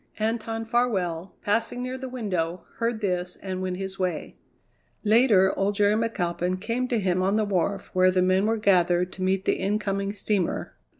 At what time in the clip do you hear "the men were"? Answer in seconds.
8.09-8.57